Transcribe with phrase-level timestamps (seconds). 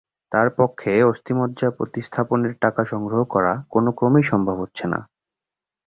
[0.31, 4.99] তাঁর পক্ষে অস্থিমজ্জা প্রতিস্থাপনের টাকা সংগ্রহ করা কোনোক্রমেই সম্ভব হচ্ছে না।